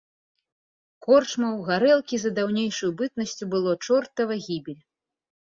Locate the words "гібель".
4.49-4.83